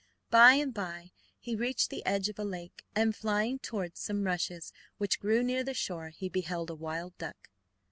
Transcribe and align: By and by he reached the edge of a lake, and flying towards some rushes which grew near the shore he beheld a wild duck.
By 0.31 0.53
and 0.53 0.73
by 0.73 1.11
he 1.37 1.55
reached 1.55 1.91
the 1.91 2.03
edge 2.07 2.27
of 2.27 2.39
a 2.39 2.43
lake, 2.43 2.81
and 2.95 3.15
flying 3.15 3.59
towards 3.59 3.99
some 3.99 4.23
rushes 4.23 4.73
which 4.97 5.19
grew 5.19 5.43
near 5.43 5.63
the 5.63 5.75
shore 5.75 6.09
he 6.09 6.27
beheld 6.27 6.71
a 6.71 6.75
wild 6.75 7.15
duck. 7.19 7.51